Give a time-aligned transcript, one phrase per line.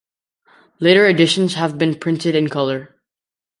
[0.79, 2.99] Later editions have been printed in colour.